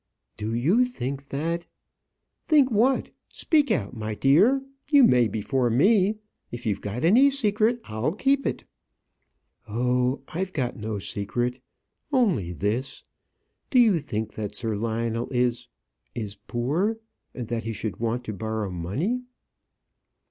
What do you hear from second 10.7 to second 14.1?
no secret; only this. Do you